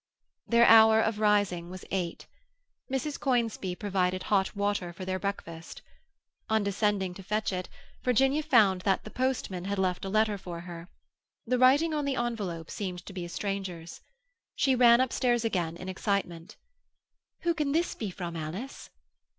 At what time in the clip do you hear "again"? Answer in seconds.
15.45-15.77